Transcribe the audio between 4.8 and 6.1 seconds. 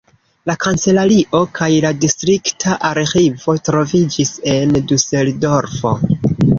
Duseldorfo.